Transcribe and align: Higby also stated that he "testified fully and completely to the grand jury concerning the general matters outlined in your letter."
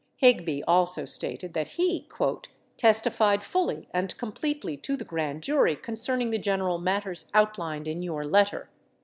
Higby 0.15 0.63
also 0.63 1.05
stated 1.05 1.53
that 1.53 1.77
he 1.77 2.07
"testified 2.75 3.43
fully 3.43 3.87
and 3.93 4.17
completely 4.17 4.75
to 4.77 4.97
the 4.97 5.05
grand 5.05 5.43
jury 5.43 5.75
concerning 5.75 6.31
the 6.31 6.39
general 6.39 6.79
matters 6.79 7.29
outlined 7.35 7.87
in 7.87 8.01
your 8.01 8.25
letter." 8.25 8.71